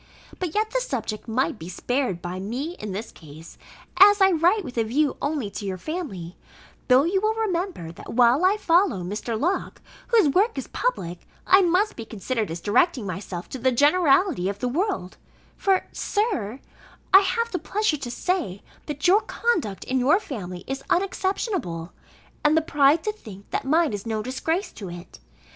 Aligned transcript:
But 0.39 0.55
yet 0.55 0.71
the 0.71 0.81
subject 0.81 1.27
might 1.27 1.59
be 1.59 1.69
spared 1.69 2.23
by 2.23 2.39
me 2.39 2.75
in 2.79 2.91
this 2.91 3.11
case, 3.11 3.55
as 3.97 4.19
I 4.19 4.31
write 4.31 4.63
with 4.63 4.75
a 4.79 4.83
view 4.83 5.15
only 5.21 5.51
to 5.51 5.63
your 5.63 5.77
family; 5.77 6.35
though 6.87 7.03
you 7.03 7.21
will 7.21 7.35
remember, 7.35 7.91
that 7.91 8.11
while 8.13 8.43
I 8.43 8.57
follow 8.57 9.03
Mr. 9.03 9.39
Locke, 9.39 9.79
whose 10.07 10.27
work 10.29 10.57
is 10.57 10.65
public, 10.67 11.27
I 11.45 11.61
must 11.61 11.95
be 11.95 12.03
considered 12.03 12.49
as 12.49 12.61
directing 12.61 13.05
myself 13.05 13.47
to 13.49 13.59
the 13.59 13.71
generality 13.71 14.49
of 14.49 14.57
the 14.57 14.67
world: 14.67 15.17
for, 15.55 15.85
Sir, 15.91 16.59
I 17.13 17.19
have 17.19 17.51
the 17.51 17.59
pleasure 17.59 17.97
to 17.97 18.09
say, 18.09 18.63
that 18.87 19.07
your 19.07 19.21
conduct 19.21 19.83
in 19.83 19.99
your 19.99 20.19
family 20.19 20.63
is 20.65 20.81
unexceptionable; 20.89 21.93
and 22.43 22.57
the 22.57 22.61
pride 22.63 23.03
to 23.03 23.11
think 23.11 23.51
that 23.51 23.65
mine 23.65 23.93
is 23.93 24.07
no 24.07 24.23
disgrace 24.23 24.71
to 24.71 24.89
it. 24.89 25.19